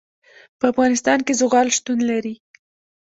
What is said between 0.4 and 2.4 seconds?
په افغانستان کې زغال شتون لري.